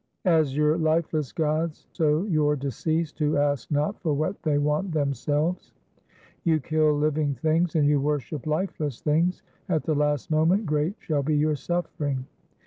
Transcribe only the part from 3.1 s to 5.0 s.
who ask not for what they want